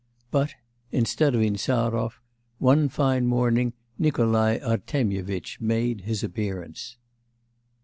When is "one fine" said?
2.57-3.27